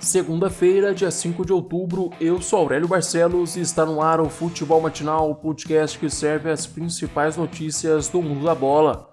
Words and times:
Segunda-feira, 0.00 0.94
dia 0.94 1.10
5 1.10 1.44
de 1.44 1.52
outubro, 1.52 2.10
eu 2.20 2.40
sou 2.40 2.60
Aurélio 2.60 2.86
Barcelos 2.86 3.56
e 3.56 3.60
está 3.60 3.84
no 3.84 4.00
ar 4.00 4.20
o 4.20 4.30
Futebol 4.30 4.80
Matinal, 4.80 5.28
o 5.28 5.34
podcast 5.34 5.98
que 5.98 6.08
serve 6.08 6.48
as 6.50 6.66
principais 6.66 7.36
notícias 7.36 8.08
do 8.08 8.22
mundo 8.22 8.44
da 8.44 8.54
bola. 8.54 9.10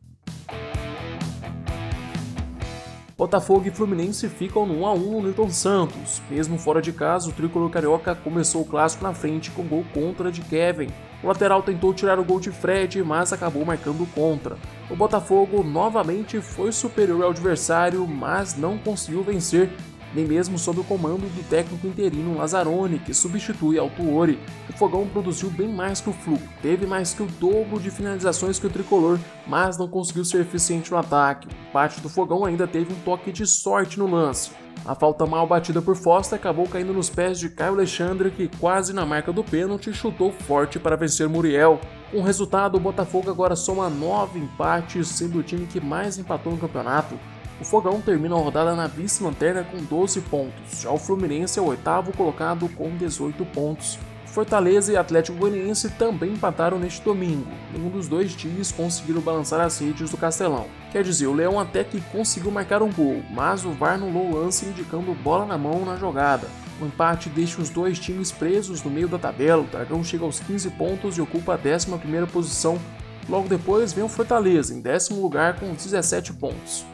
Botafogo 3.17 3.67
e 3.67 3.71
Fluminense 3.71 4.29
ficam 4.29 4.65
no 4.65 4.81
1x1 4.81 4.99
no 4.99 5.21
Newton 5.21 5.49
Santos. 5.49 6.21
Mesmo 6.29 6.57
fora 6.59 6.81
de 6.81 6.93
casa, 6.93 7.29
o 7.29 7.33
tricolor 7.33 7.69
carioca 7.71 8.13
começou 8.13 8.61
o 8.61 8.65
clássico 8.65 9.03
na 9.03 9.13
frente 9.13 9.49
com 9.51 9.63
gol 9.63 9.85
contra 9.91 10.31
de 10.31 10.41
Kevin. 10.41 10.89
O 11.23 11.27
lateral 11.27 11.63
tentou 11.63 11.93
tirar 11.93 12.19
o 12.19 12.23
gol 12.23 12.39
de 12.39 12.51
Fred, 12.51 13.01
mas 13.03 13.33
acabou 13.33 13.65
marcando 13.65 14.05
contra. 14.13 14.57
O 14.89 14.95
Botafogo 14.95 15.63
novamente 15.63 16.39
foi 16.41 16.71
superior 16.71 17.23
ao 17.23 17.31
adversário, 17.31 18.05
mas 18.05 18.55
não 18.55 18.77
conseguiu 18.77 19.23
vencer 19.23 19.71
nem 20.15 20.25
mesmo 20.25 20.57
sob 20.57 20.79
o 20.79 20.83
comando 20.83 21.27
do 21.35 21.49
técnico 21.49 21.85
interino 21.85 22.37
Lazzaroni, 22.37 22.99
que 22.99 23.13
substitui 23.13 23.77
Altuori. 23.77 24.39
O 24.69 24.73
Fogão 24.73 25.05
produziu 25.05 25.49
bem 25.49 25.67
mais 25.67 25.99
que 25.99 26.09
o 26.09 26.13
Flu, 26.13 26.39
teve 26.61 26.87
mais 26.87 27.13
que 27.13 27.21
o 27.21 27.27
dobro 27.27 27.79
de 27.79 27.91
finalizações 27.91 28.57
que 28.57 28.65
o 28.65 28.69
Tricolor, 28.69 29.19
mas 29.45 29.77
não 29.77 29.87
conseguiu 29.89 30.23
ser 30.23 30.41
eficiente 30.41 30.89
no 30.89 30.97
ataque. 30.97 31.49
Parte 31.73 31.99
do 31.99 32.09
Fogão 32.09 32.45
ainda 32.45 32.65
teve 32.65 32.93
um 32.93 32.99
toque 33.01 33.31
de 33.31 33.45
sorte 33.45 33.99
no 33.99 34.07
lance. 34.07 34.51
A 34.85 34.93
falta 34.93 35.25
mal 35.25 35.47
batida 35.47 35.81
por 35.81 35.95
Foster 35.95 36.37
acabou 36.37 36.67
caindo 36.67 36.93
nos 36.93 37.09
pés 37.09 37.39
de 37.39 37.49
Caio 37.49 37.73
Alexandre, 37.73 38.29
que 38.29 38.47
quase 38.59 38.93
na 38.93 39.05
marca 39.05 39.33
do 39.33 39.43
pênalti 39.43 39.91
chutou 39.91 40.31
forte 40.31 40.77
para 40.77 40.95
vencer 40.95 41.27
Muriel. 41.27 41.79
Com 42.11 42.19
o 42.19 42.23
resultado, 42.23 42.75
o 42.75 42.79
Botafogo 42.79 43.29
agora 43.29 43.55
soma 43.55 43.89
nove 43.89 44.39
empates, 44.39 45.07
sendo 45.07 45.39
o 45.39 45.43
time 45.43 45.65
que 45.65 45.81
mais 45.81 46.19
empatou 46.19 46.51
no 46.51 46.59
campeonato. 46.59 47.17
O 47.59 47.63
Fogão 47.63 48.01
termina 48.01 48.35
a 48.35 48.39
rodada 48.39 48.75
na 48.75 48.85
vice-lanterna 48.85 49.63
com 49.63 49.77
12 49.77 50.21
pontos, 50.21 50.81
já 50.81 50.91
o 50.91 50.97
Fluminense 50.97 51.57
é 51.57 51.61
o 51.61 51.67
oitavo 51.67 52.11
colocado 52.11 52.67
com 52.69 52.95
18 52.97 53.45
pontos. 53.45 53.97
Fortaleza 54.25 54.91
e 54.91 54.97
Atlético 54.97 55.37
Goianiense 55.37 55.89
também 55.91 56.33
empataram 56.33 56.77
neste 56.77 57.01
domingo. 57.01 57.49
Nenhum 57.71 57.89
dos 57.89 58.09
dois 58.09 58.35
times 58.35 58.69
conseguiram 58.69 59.21
balançar 59.21 59.61
as 59.61 59.79
redes 59.79 60.09
do 60.09 60.17
Castelão. 60.17 60.67
Quer 60.91 61.05
dizer, 61.05 61.27
o 61.27 61.33
Leão 61.33 61.57
até 61.57 61.85
que 61.85 62.01
conseguiu 62.11 62.51
marcar 62.51 62.83
um 62.83 62.91
gol, 62.91 63.23
mas 63.31 63.63
o 63.63 63.71
VAR 63.71 63.93
anulou 63.93 64.31
o 64.31 64.35
lance 64.35 64.65
indicando 64.65 65.13
bola 65.13 65.45
na 65.45 65.57
mão 65.57 65.85
na 65.85 65.95
jogada. 65.95 66.49
O 66.81 66.85
empate 66.85 67.29
deixa 67.29 67.61
os 67.61 67.69
dois 67.69 67.97
times 67.97 68.33
presos 68.33 68.83
no 68.83 68.91
meio 68.91 69.07
da 69.07 69.17
tabela. 69.17 69.61
O 69.61 69.67
Dragão 69.67 70.03
chega 70.03 70.25
aos 70.25 70.41
15 70.41 70.71
pontos 70.71 71.17
e 71.17 71.21
ocupa 71.21 71.53
a 71.53 71.57
11ª 71.57 72.27
posição. 72.27 72.77
Logo 73.29 73.47
depois 73.47 73.93
vem 73.93 74.03
o 74.03 74.09
Fortaleza, 74.09 74.73
em 74.73 74.81
décimo 74.81 75.21
lugar 75.21 75.57
com 75.57 75.73
17 75.73 76.33
pontos. 76.33 76.85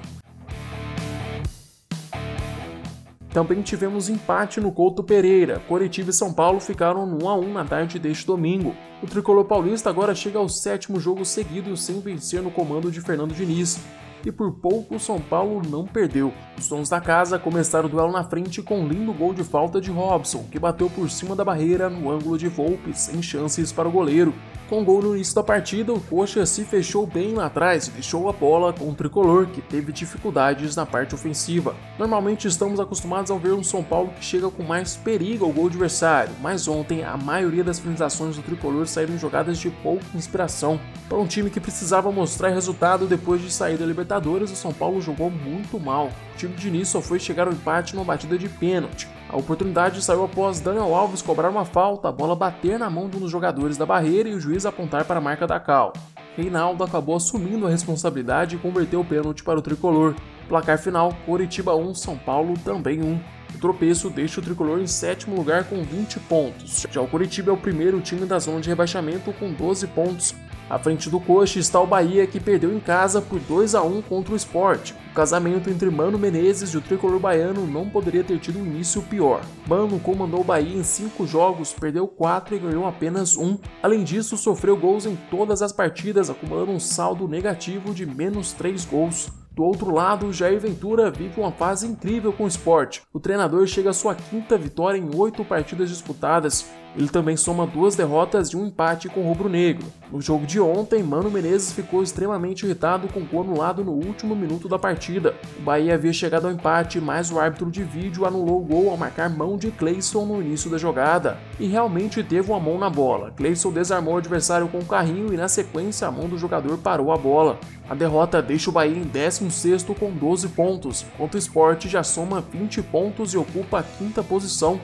Também 3.34 3.62
tivemos 3.62 4.10
empate 4.10 4.60
no 4.60 4.72
Couto 4.72 5.02
Pereira. 5.02 5.62
Coritiba 5.68 6.10
e 6.10 6.14
São 6.14 6.34
Paulo 6.34 6.60
ficaram 6.60 7.06
no 7.06 7.26
1 7.26 7.30
a 7.30 7.36
1 7.36 7.54
na 7.54 7.64
tarde 7.64 7.98
deste 7.98 8.26
domingo. 8.26 8.76
O 9.02 9.08
tricolor 9.08 9.46
paulista 9.46 9.90
agora 9.90 10.14
chega 10.14 10.38
ao 10.38 10.50
sétimo 10.50 11.00
jogo 11.00 11.24
seguido 11.24 11.76
sem 11.78 12.02
vencer 12.02 12.42
no 12.42 12.52
comando 12.52 12.92
de 12.92 13.00
Fernando 13.00 13.34
Diniz. 13.34 13.80
E 14.26 14.32
por 14.32 14.52
pouco 14.52 14.96
o 14.96 15.00
São 15.00 15.20
Paulo 15.20 15.62
não 15.68 15.86
perdeu. 15.86 16.34
Os 16.58 16.68
donos 16.68 16.90
da 16.90 17.02
casa 17.02 17.40
começaram 17.40 17.88
o 17.88 17.90
duelo 17.90 18.12
na 18.12 18.24
frente 18.24 18.62
com 18.62 18.82
um 18.82 18.88
lindo 18.88 19.14
gol 19.14 19.34
de 19.34 19.44
falta 19.44 19.82
de 19.82 19.90
Robson, 19.90 20.46
que 20.52 20.60
bateu 20.60 20.90
por 20.90 21.10
cima 21.10 21.36
da 21.36 21.44
barreira 21.44 21.90
no 21.90 22.12
ângulo 22.12 22.38
de 22.38 22.48
Volpe, 22.48 22.94
sem 22.94 23.22
chances 23.22 23.72
para 23.72 23.88
o 23.88 23.92
goleiro. 23.92 24.34
Com 24.72 24.86
gol 24.86 25.02
no 25.02 25.16
início 25.16 25.36
da 25.36 25.44
partida, 25.44 25.92
o 25.92 26.00
Coxa 26.00 26.46
se 26.46 26.64
fechou 26.64 27.06
bem 27.06 27.34
lá 27.34 27.48
atrás 27.48 27.88
e 27.88 27.92
deixou 27.92 28.30
a 28.30 28.32
bola 28.32 28.72
com 28.72 28.90
o 28.90 28.96
tricolor, 28.96 29.48
que 29.48 29.62
teve 29.62 29.92
dificuldades 29.92 30.78
na 30.78 30.86
parte 30.86 31.14
ofensiva. 31.14 31.76
Normalmente 32.00 32.48
estamos 32.48 32.80
acostumados 32.80 33.32
a 33.32 33.36
ver 33.36 33.52
um 33.52 33.66
São 33.66 33.84
Paulo 33.84 34.14
que 34.18 34.24
chega 34.24 34.50
com 34.50 34.64
mais 34.64 34.96
perigo 34.96 35.44
ao 35.44 35.52
gol 35.52 35.68
adversário, 35.68 36.34
mas 36.42 36.70
ontem 36.70 37.04
a 37.04 37.18
maioria 37.18 37.66
das 37.66 37.80
finalizações 37.80 38.38
do 38.38 38.44
tricolor 38.44 38.88
saíram 38.88 39.18
jogadas 39.18 39.58
de 39.58 39.70
pouca 39.70 40.06
inspiração. 40.16 40.80
Para 41.10 41.18
um 41.18 41.28
time 41.28 41.50
que 41.50 41.60
precisava 41.60 42.10
mostrar 42.10 42.48
resultado 42.48 43.06
depois 43.06 43.42
de 43.42 43.52
sair 43.52 43.78
da 43.78 43.86
Libertadores, 43.86 44.11
o 44.18 44.48
São 44.48 44.74
Paulo 44.74 45.02
jogou 45.02 45.30
muito 45.30 45.80
mal. 45.80 46.08
O 46.34 46.38
time 46.38 46.54
de 46.54 46.68
início 46.68 46.94
só 46.94 47.02
foi 47.02 47.20
chegar 47.20 47.48
ao 47.48 47.54
empate 47.54 47.96
numa 47.96 48.06
batida 48.06 48.38
de 48.38 48.50
pênalti. 48.50 49.08
A 49.30 49.38
oportunidade 49.38 50.04
saiu 50.04 50.26
após 50.26 50.60
Daniel 50.60 50.94
Alves 50.94 51.22
cobrar 51.22 51.50
uma 51.50 51.64
falta, 51.64 52.10
a 52.10 52.12
bola 52.12 52.36
bater 52.36 52.78
na 52.78 52.90
mão 52.90 53.10
de 53.10 53.18
um 53.18 53.22
dos 53.22 53.32
jogadores 53.32 53.78
da 53.78 53.86
barreira 53.86 54.28
e 54.28 54.34
o 54.34 54.40
juiz 54.40 54.66
apontar 54.66 55.06
para 55.06 55.20
a 55.20 55.22
marca 55.22 55.48
da 55.48 55.60
Cal. 55.60 55.94
Reinaldo 56.36 56.84
acabou 56.84 57.16
assumindo 57.16 57.68
a 57.68 57.70
responsabilidade 57.70 58.56
e 58.56 58.60
converteu 58.60 59.02
o 59.02 59.06
pênalti 59.06 59.44
para 59.44 59.60
o 59.60 59.62
tricolor. 59.62 60.16
Placar 60.48 60.78
final: 60.78 61.14
Coritiba 61.26 61.76
1, 61.76 61.94
São 61.94 62.18
Paulo 62.18 62.56
também 62.64 63.02
1. 63.02 63.20
O 63.56 63.58
tropeço 63.60 64.10
deixa 64.10 64.40
o 64.40 64.44
tricolor 64.44 64.80
em 64.80 64.88
sétimo 64.88 65.36
lugar 65.36 65.66
com 65.66 65.84
20 65.84 66.20
pontos. 66.22 66.86
Já 66.90 67.02
o 67.02 67.08
Coritiba 67.08 67.52
é 67.52 67.54
o 67.54 67.58
primeiro 67.58 68.00
time 68.00 68.26
da 68.26 68.40
zona 68.40 68.62
de 68.62 68.70
rebaixamento 68.70 69.34
com 69.34 69.52
12 69.52 69.88
pontos. 69.88 70.36
À 70.72 70.80
frente 70.80 71.10
do 71.10 71.20
Coxa 71.20 71.60
está 71.60 71.82
o 71.82 71.86
Bahia, 71.86 72.26
que 72.26 72.40
perdeu 72.40 72.74
em 72.74 72.80
casa 72.80 73.22
por 73.22 73.42
2 73.42 73.76
a 73.76 73.84
1 73.84 74.04
contra 74.04 74.32
o 74.34 74.38
Sport. 74.38 74.94
O 75.12 75.14
casamento 75.14 75.70
entre 75.70 75.90
Mano 75.90 76.18
Menezes 76.18 76.70
e 76.70 76.78
o 76.78 76.82
tricolor 76.82 77.20
baiano 77.20 77.68
não 77.68 77.90
poderia 77.90 78.24
ter 78.24 78.40
tido 78.40 78.58
um 78.58 78.66
início 78.66 79.02
pior. 79.02 79.42
Mano 79.68 80.00
comandou 80.00 80.40
o 80.40 80.46
Bahia 80.46 80.78
em 80.78 80.82
5 80.82 81.28
jogos, 81.28 81.74
perdeu 81.74 82.08
4 82.08 82.56
e 82.56 82.60
ganhou 82.60 82.88
apenas 82.88 83.36
1. 83.36 83.60
Além 83.84 84.02
disso, 84.02 84.38
sofreu 84.38 84.78
gols 84.78 85.06
em 85.06 85.18
todas 85.30 85.62
as 85.62 85.74
partidas, 85.74 86.30
acumulando 86.30 86.72
um 86.72 86.80
saldo 86.80 87.28
negativo 87.28 87.94
de 87.94 88.06
menos 88.06 88.54
3 88.54 88.86
gols. 88.86 89.30
Do 89.54 89.64
outro 89.64 89.94
lado, 89.94 90.32
Jair 90.32 90.62
Ventura 90.62 91.12
vive 91.12 91.42
uma 91.42 91.52
fase 91.52 91.86
incrível 91.86 92.32
com 92.32 92.46
o 92.46 92.48
esporte. 92.48 93.02
O 93.14 93.20
treinador 93.20 93.68
chega 93.68 93.90
à 93.90 93.94
sua 93.94 94.16
quinta 94.16 94.58
vitória 94.58 94.98
em 94.98 95.14
oito 95.14 95.44
partidas 95.44 95.90
disputadas. 95.90 96.66
Ele 96.96 97.08
também 97.08 97.38
soma 97.38 97.68
duas 97.68 97.96
derrotas 97.96 98.50
e 98.50 98.58
um 98.58 98.66
empate 98.66 99.08
com 99.08 99.22
o 99.22 99.28
Rubro 99.28 99.50
Negro. 99.50 99.86
No 100.12 100.22
jogo 100.22 100.46
de 100.46 100.60
ontem, 100.60 101.02
Mano 101.02 101.32
Menezes 101.32 101.72
ficou 101.72 102.04
extremamente 102.04 102.66
irritado 102.66 103.08
com 103.08 103.22
o 103.22 103.26
gol 103.26 103.42
anulado 103.42 103.84
no 103.84 103.92
último 103.92 104.36
minuto 104.36 104.68
da 104.68 104.78
partida. 104.78 105.34
O 105.58 105.62
Bahia 105.62 105.96
havia 105.96 106.12
chegado 106.12 106.48
ao 106.48 106.54
empate, 106.54 107.00
mas 107.00 107.32
o 107.32 107.40
árbitro 107.40 107.72
de 107.72 107.84
vídeo 107.84 108.26
anulou 108.26 108.62
o 108.62 108.66
gol 108.66 108.90
ao 108.90 108.98
marcar 108.98 109.30
mão 109.30 109.58
de 109.58 109.72
Cleison 109.72 110.26
no 110.26 110.42
início 110.42 110.70
da 110.70 110.78
jogada. 110.78 111.38
E 111.60 111.66
realmente 111.66 112.24
teve 112.24 112.52
uma 112.52 112.60
mão 112.60 112.78
na 112.78 112.90
bola. 112.90 113.32
Cleison 113.32 113.72
desarmou 113.72 114.16
o 114.16 114.18
adversário 114.18 114.68
com 114.68 114.80
o 114.80 114.86
carrinho 114.86 115.34
e 115.34 115.38
na 115.38 115.48
sequência 115.48 116.08
a 116.08 116.12
mão 116.12 116.28
do 116.28 116.38
jogador 116.38 116.78
parou 116.78 117.12
a 117.12 117.18
bola. 117.18 117.58
A 117.92 117.94
derrota 117.94 118.42
deixa 118.42 118.70
o 118.70 118.74
Bahia 118.74 118.96
em 118.96 119.04
16 119.04 119.84
com 120.00 120.14
12 120.14 120.48
pontos, 120.48 121.06
enquanto 121.14 121.36
o 121.36 121.38
Sport 121.38 121.88
já 121.88 122.02
soma 122.02 122.40
20 122.40 122.82
pontos 122.84 123.34
e 123.34 123.38
ocupa 123.38 123.80
a 123.80 123.84
quinta 123.84 124.24
posição. 124.24 124.80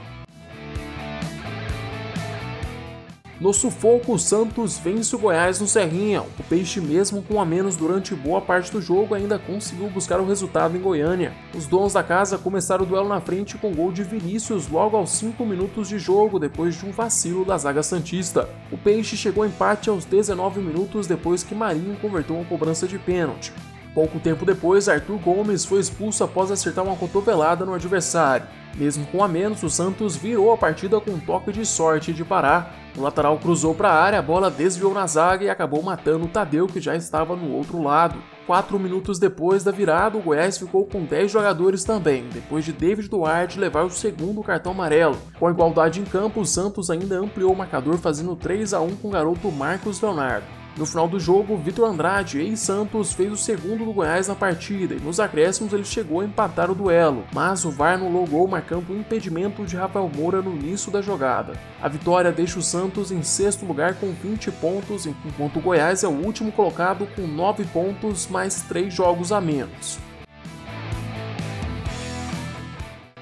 No 3.40 3.54
sufoco, 3.54 4.14
o 4.14 4.20
Santos 4.20 4.80
vence 4.80 5.16
o 5.16 5.20
Goiás 5.20 5.60
no 5.60 5.68
Serrinha. 5.68 6.24
O 6.24 6.44
Peixe, 6.50 6.82
mesmo 6.82 7.22
com 7.22 7.40
a 7.40 7.46
menos 7.46 7.76
durante 7.76 8.16
boa 8.16 8.42
parte 8.42 8.72
do 8.72 8.82
jogo, 8.82 9.14
ainda 9.14 9.38
conseguiu 9.38 9.88
buscar 9.92 10.20
o 10.20 10.26
resultado 10.26 10.76
em 10.76 10.82
Goiânia. 10.82 11.34
Os 11.54 11.68
donos 11.68 11.94
da 11.94 12.02
casa 12.02 12.40
começaram 12.40 12.84
o 12.84 12.88
duelo 12.88 13.08
na 13.08 13.22
frente 13.22 13.56
com 13.56 13.76
gol 13.76 13.92
de 13.92 14.02
Vinícius 14.02 14.68
logo 14.68 14.98
aos 14.98 15.12
5 15.12 15.46
minutos 15.46 15.88
de 15.88 16.00
jogo, 16.00 16.40
depois 16.40 16.76
de 16.76 16.86
um 16.88 16.92
vacilo 16.92 17.46
da 17.46 17.56
zaga 17.60 17.84
Santista. 17.84 18.50
O 18.72 18.78
Peixe 18.78 19.16
chegou 19.16 19.44
ao 19.44 19.50
empate 19.50 19.88
aos 19.88 20.04
19 20.04 20.60
minutos 20.60 21.06
depois 21.06 21.44
que 21.44 21.54
Marinho 21.54 21.96
converteu 22.02 22.36
uma 22.36 22.46
cobrança 22.46 22.88
de 22.88 22.98
pênalti. 22.98 23.54
Pouco 23.98 24.20
tempo 24.20 24.46
depois, 24.46 24.88
Arthur 24.88 25.18
Gomes 25.18 25.66
foi 25.66 25.80
expulso 25.80 26.24
após 26.24 26.52
acertar 26.52 26.86
uma 26.86 26.96
cotovelada 26.96 27.66
no 27.66 27.74
adversário. 27.74 28.46
Mesmo 28.76 29.08
com 29.08 29.24
a 29.24 29.28
menos, 29.28 29.64
o 29.64 29.72
Santos 29.72 30.16
virou 30.16 30.54
a 30.54 30.58
partida 30.58 31.02
com 31.02 31.10
um 31.10 31.20
toque 31.20 31.52
de 31.52 31.66
sorte 31.66 32.14
de 32.14 32.24
parar. 32.24 32.76
O 32.96 33.02
lateral 33.02 33.40
cruzou 33.40 33.74
para 33.74 33.90
a 33.90 34.00
área, 34.00 34.20
a 34.20 34.22
bola 34.22 34.52
desviou 34.52 34.94
na 34.94 35.08
zaga 35.08 35.46
e 35.46 35.50
acabou 35.50 35.82
matando 35.82 36.26
o 36.26 36.28
Tadeu, 36.28 36.68
que 36.68 36.80
já 36.80 36.96
estava 36.96 37.36
no 37.36 37.52
outro 37.52 37.82
lado. 37.82 38.22
Quatro 38.46 38.78
minutos 38.78 39.18
depois 39.18 39.64
da 39.64 39.72
virada, 39.72 40.16
o 40.16 40.22
Goiás 40.22 40.60
ficou 40.60 40.86
com 40.86 41.04
10 41.04 41.32
jogadores 41.32 41.84
também, 41.84 42.30
depois 42.32 42.64
de 42.64 42.74
David 42.74 43.10
Duarte 43.10 43.60
levar 43.60 43.84
o 43.84 43.90
segundo 43.90 44.44
cartão 44.44 44.74
amarelo. 44.74 45.18
Com 45.40 45.48
a 45.48 45.52
igualdade 45.52 46.00
em 46.00 46.06
campo, 46.06 46.42
o 46.42 46.46
Santos 46.46 46.92
ainda 46.92 47.18
ampliou 47.18 47.52
o 47.52 47.58
marcador 47.58 47.98
fazendo 47.98 48.36
3 48.36 48.76
a 48.76 48.80
1 48.80 48.98
com 48.98 49.08
o 49.08 49.12
garoto 49.12 49.52
Marcos 49.52 50.00
Leonardo. 50.00 50.46
No 50.78 50.86
final 50.86 51.08
do 51.08 51.20
jogo, 51.20 51.58
Vitor 51.58 51.90
Andrade, 51.90 52.40
ex-Santos, 52.40 53.12
fez 53.12 53.32
o 53.32 53.36
segundo 53.36 53.84
do 53.84 53.92
Goiás 53.92 54.28
na 54.28 54.36
partida 54.36 54.94
e 54.94 55.00
nos 55.00 55.20
acréscimos 55.20 55.74
ele 55.74 55.84
chegou 55.84 56.22
a 56.22 56.26
empatar 56.26 56.70
o 56.70 56.76
duelo, 56.76 57.26
mas 57.34 57.66
o 57.66 57.72
VAR 57.72 57.96
anulou 57.96 58.24
o 58.24 58.30
gol 58.30 58.48
marcando 58.48 58.92
o 58.92 58.94
um 58.94 59.00
impedimento 59.00 59.66
de 59.66 59.76
Rafael 59.76 60.08
Moura 60.16 60.40
no 60.40 60.56
início 60.56 60.92
da 60.92 61.02
jogada. 61.02 61.54
A 61.82 61.88
vitória 61.88 62.32
deixa 62.32 62.60
o 62.60 62.62
Santos 62.62 63.12
em 63.12 63.24
sexto 63.24 63.66
lugar 63.66 63.96
com 63.96 64.14
20 64.14 64.52
pontos, 64.52 65.08
enquanto 65.08 65.58
o 65.58 65.62
Goiás 65.62 66.04
é 66.04 66.08
o 66.08 66.12
último 66.12 66.52
colocado 66.52 67.08
com 67.16 67.26
9 67.26 67.66
pontos 67.66 68.28
mais 68.28 68.62
3 68.62 68.94
jogos 68.94 69.32
a 69.32 69.42
menos. 69.42 69.98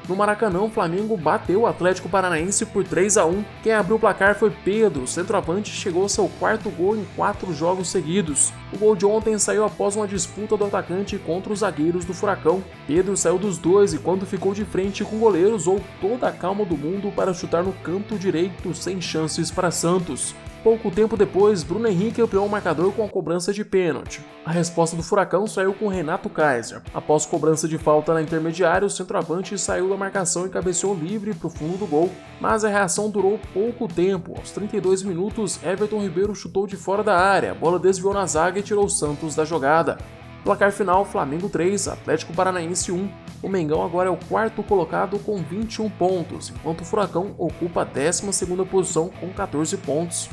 No 0.07 0.15
Maracanã, 0.15 0.61
o 0.61 0.69
Flamengo 0.69 1.17
bateu 1.17 1.61
o 1.61 1.67
Atlético 1.67 2.07
Paranaense 2.07 2.63
por 2.67 2.83
3 2.83 3.17
a 3.17 3.25
1. 3.25 3.43
Quem 3.63 3.73
abriu 3.73 3.95
o 3.95 3.99
placar 3.99 4.35
foi 4.35 4.51
Pedro, 4.51 5.03
o 5.03 5.07
centroavante 5.07 5.71
chegou 5.71 6.03
ao 6.03 6.09
seu 6.09 6.29
quarto 6.39 6.69
gol 6.69 6.95
em 6.95 7.05
quatro 7.15 7.51
jogos 7.51 7.89
seguidos. 7.89 8.53
O 8.71 8.77
gol 8.77 8.95
de 8.95 9.05
ontem 9.05 9.37
saiu 9.39 9.65
após 9.65 9.95
uma 9.95 10.07
disputa 10.07 10.55
do 10.55 10.65
atacante 10.65 11.17
contra 11.17 11.51
os 11.51 11.59
zagueiros 11.59 12.05
do 12.05 12.13
Furacão. 12.13 12.63
Pedro 12.85 13.17
saiu 13.17 13.39
dos 13.39 13.57
dois 13.57 13.95
e 13.95 13.97
quando 13.97 14.27
ficou 14.27 14.53
de 14.53 14.63
frente 14.63 15.03
com 15.03 15.15
o 15.15 15.19
goleiro 15.19 15.55
usou 15.55 15.81
toda 15.99 16.27
a 16.27 16.31
calma 16.31 16.63
do 16.65 16.77
mundo 16.77 17.11
para 17.11 17.33
chutar 17.33 17.63
no 17.63 17.73
canto 17.73 18.15
direito 18.15 18.75
sem 18.75 19.01
chances 19.01 19.49
para 19.49 19.71
Santos. 19.71 20.35
Pouco 20.65 20.89
tempo 20.89 21.15
depois, 21.15 21.61
Bruno 21.61 21.87
Henrique 21.87 22.19
ampliou 22.19 22.43
o 22.43 22.49
marcador 22.49 22.91
com 22.91 23.05
a 23.05 23.07
cobrança 23.07 23.53
de 23.53 23.63
pênalti. 23.63 24.19
A 24.43 24.49
resposta 24.49 24.95
do 24.95 25.03
Furacão 25.03 25.45
saiu 25.45 25.75
com 25.75 25.87
Renato 25.87 26.27
Kaiser. 26.27 26.81
Após 26.91 27.23
cobrança 27.23 27.67
de 27.67 27.77
falta 27.77 28.15
na 28.15 28.21
intermediária, 28.23 28.87
o 28.87 28.89
centroavante 28.89 29.59
saiu 29.59 29.87
da 29.87 29.95
marcação 29.95 30.47
e 30.47 30.49
cabeceou 30.49 30.95
livre 30.95 31.35
para 31.35 31.45
o 31.45 31.51
fundo 31.51 31.77
do 31.77 31.85
gol, 31.85 32.09
mas 32.41 32.65
a 32.65 32.67
reação 32.67 33.11
durou 33.11 33.39
pouco 33.53 33.87
tempo. 33.87 34.33
Aos 34.35 34.49
32 34.49 35.03
minutos, 35.03 35.63
Everton 35.63 36.01
Ribeiro 36.01 36.33
chutou 36.33 36.65
de 36.65 36.75
fora 36.75 37.03
da 37.03 37.15
área, 37.15 37.51
a 37.51 37.53
bola 37.53 37.77
desviou 37.77 38.15
na 38.15 38.25
zaga 38.25 38.57
e 38.57 38.63
tirou 38.63 38.85
o 38.85 38.89
Santos 38.89 39.35
da 39.35 39.45
jogada. 39.45 39.99
Placar 40.43 40.71
final: 40.71 41.05
Flamengo 41.05 41.47
3, 41.47 41.89
Atlético 41.89 42.33
Paranaense 42.33 42.91
1. 42.91 43.07
O 43.43 43.49
Mengão 43.49 43.83
agora 43.83 44.09
é 44.09 44.11
o 44.11 44.17
quarto 44.17 44.63
colocado 44.63 45.19
com 45.19 45.43
21 45.43 45.91
pontos, 45.91 46.49
enquanto 46.49 46.81
o 46.81 46.85
Furacão 46.85 47.35
ocupa 47.37 47.83
a 47.83 47.83
12 47.83 48.47
posição 48.65 49.11
com 49.19 49.29
14 49.29 49.77
pontos. 49.77 50.27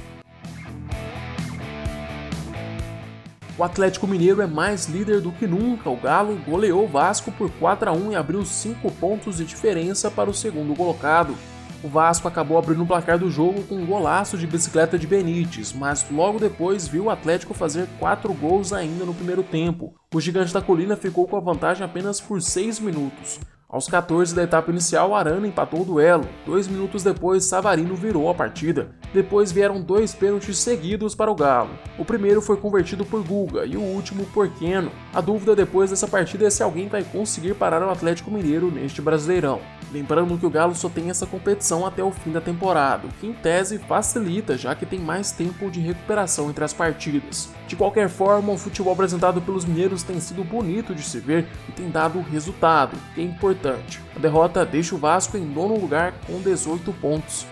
O 3.59 3.63
Atlético 3.63 4.07
Mineiro 4.07 4.41
é 4.41 4.47
mais 4.47 4.87
líder 4.87 5.21
do 5.21 5.31
que 5.31 5.47
nunca. 5.47 5.91
O 5.91 5.97
Galo 5.97 6.37
goleou 6.47 6.85
o 6.85 6.89
Vasco 6.89 7.31
por 7.31 7.51
4 7.51 7.91
a 7.91 7.93
1 7.93 8.13
e 8.13 8.17
abriu 8.17 8.45
5 8.45 8.91
pontos 8.93 9.37
de 9.37 9.45
diferença 9.45 10.11
para 10.11 10.31
o 10.31 10.35
segundo 10.35 10.75
colocado. 10.75 11.37
O 11.85 11.89
Vasco 11.89 12.27
acabou 12.27 12.57
abrindo 12.57 12.83
o 12.83 12.87
placar 12.87 13.19
do 13.19 13.31
jogo 13.31 13.63
com 13.65 13.75
um 13.75 13.85
golaço 13.85 14.39
de 14.39 14.47
bicicleta 14.47 14.99
de 14.99 15.07
Benítez, 15.07 15.73
mas 15.73 16.07
logo 16.11 16.39
depois 16.39 16.89
viu 16.89 17.05
o 17.05 17.11
Atlético 17.11 17.53
fazer 17.53 17.89
4 17.99 18.33
gols 18.33 18.73
ainda 18.73 19.05
no 19.05 19.13
primeiro 19.13 19.43
tempo. 19.43 19.93
O 20.15 20.21
gigante 20.21 20.55
da 20.55 20.63
colina 20.63 20.97
ficou 20.97 21.27
com 21.29 21.37
a 21.37 21.41
vantagem 21.41 21.85
apenas 21.85 22.21
por 22.21 22.41
6 22.41 22.79
minutos. 22.81 23.39
Aos 23.73 23.89
14 23.89 24.35
da 24.35 24.43
etapa 24.43 24.71
inicial, 24.71 25.15
Arana 25.15 25.49
empatou 25.49 25.81
o 25.81 25.85
duelo. 25.87 26.29
Dois 26.45 26.69
minutos 26.69 27.03
depois, 27.03 27.47
Savarino 27.47 27.97
virou 27.97 28.29
a 28.29 28.35
partida. 28.35 28.91
Depois 29.15 29.51
vieram 29.51 29.81
dois 29.81 30.15
pênaltis 30.15 30.59
seguidos 30.59 31.15
para 31.15 31.31
o 31.31 31.35
Galo. 31.35 31.71
O 31.99 32.05
primeiro 32.05 32.43
foi 32.43 32.59
convertido 32.59 33.03
por 33.03 33.27
Guga 33.27 33.65
e 33.65 33.75
o 33.75 33.81
último 33.81 34.27
por 34.27 34.47
Keno. 34.59 34.93
A 35.15 35.23
dúvida 35.23 35.57
depois 35.57 35.89
dessa 35.89 36.07
partida 36.07 36.47
é 36.47 36.51
se 36.51 36.63
alguém 36.63 36.87
vai 36.87 37.03
conseguir 37.03 37.55
parar 37.55 37.83
o 37.83 37.89
Atlético 37.89 38.31
Mineiro 38.31 38.71
neste 38.71 39.01
Brasileirão. 39.01 39.59
Lembrando 39.93 40.39
que 40.39 40.47
o 40.47 40.51
Galo 40.51 40.75
só 40.75 40.89
tem 40.89 41.11
essa 41.11 41.27
competição 41.27 41.87
até 41.87 42.03
o 42.03 42.11
fim 42.11 42.33
da 42.33 42.41
temporada, 42.41 43.07
o 43.07 43.13
que 43.21 43.27
em 43.27 43.33
tese 43.35 43.79
facilita, 43.79 44.57
já 44.57 44.75
que 44.75 44.87
tem 44.87 44.99
mais 44.99 45.33
tempo 45.33 45.71
de 45.71 45.81
recuperação 45.81 46.49
entre 46.49 46.65
as 46.65 46.73
partidas. 46.73 47.51
De 47.69 47.77
qualquer 47.77 48.09
forma, 48.09 48.55
o 48.55 48.59
futebol 48.59 48.95
apresentado 48.95 49.43
pelos 49.43 49.67
mineiros 49.67 50.03
tem 50.03 50.19
sido 50.19 50.43
bonito 50.43 50.95
de 50.95 51.03
se 51.03 51.21
ver 51.21 51.47
e 51.69 51.73
tem 51.73 51.91
dado 51.91 52.21
resultado, 52.23 52.97
que 53.15 53.21
é 53.21 53.25
importante. 53.25 54.01
A 54.17 54.19
derrota 54.19 54.65
deixa 54.65 54.95
o 54.95 54.99
Vasco 54.99 55.37
em 55.37 55.45
nono 55.45 55.79
lugar 55.79 56.15
com 56.27 56.41
18 56.41 56.91
pontos. 56.95 57.47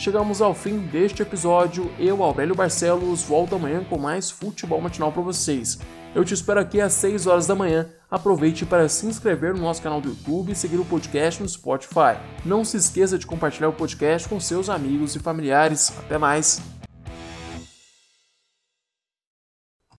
Chegamos 0.00 0.40
ao 0.40 0.54
fim 0.54 0.78
deste 0.78 1.20
episódio. 1.20 1.92
Eu, 1.98 2.22
Aurélio 2.22 2.54
Barcelos, 2.54 3.22
volto 3.22 3.54
amanhã 3.54 3.84
com 3.84 3.98
mais 3.98 4.30
futebol 4.30 4.80
matinal 4.80 5.12
para 5.12 5.20
vocês. 5.20 5.78
Eu 6.14 6.24
te 6.24 6.32
espero 6.32 6.58
aqui 6.58 6.80
às 6.80 6.94
6 6.94 7.26
horas 7.26 7.46
da 7.46 7.54
manhã. 7.54 7.86
Aproveite 8.10 8.64
para 8.64 8.88
se 8.88 9.04
inscrever 9.04 9.52
no 9.52 9.60
nosso 9.60 9.82
canal 9.82 10.00
do 10.00 10.08
YouTube 10.08 10.52
e 10.52 10.56
seguir 10.56 10.78
o 10.78 10.86
podcast 10.86 11.42
no 11.42 11.48
Spotify. 11.50 12.16
Não 12.46 12.64
se 12.64 12.78
esqueça 12.78 13.18
de 13.18 13.26
compartilhar 13.26 13.68
o 13.68 13.74
podcast 13.74 14.26
com 14.26 14.40
seus 14.40 14.70
amigos 14.70 15.14
e 15.16 15.18
familiares. 15.18 15.92
Até 15.98 16.16
mais! 16.16 16.79